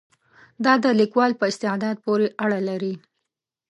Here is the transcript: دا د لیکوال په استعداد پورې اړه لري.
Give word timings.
دا 0.65 0.73
د 0.83 0.85
لیکوال 0.99 1.31
په 1.39 1.45
استعداد 1.51 1.95
پورې 2.05 2.27
اړه 2.43 2.59
لري. 2.69 2.93